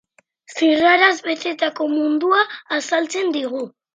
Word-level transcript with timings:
Zirraraz 0.53 1.11
betetako 1.27 1.87
mundua 1.91 2.41
azaltzen 2.79 3.33
digu. 3.39 3.63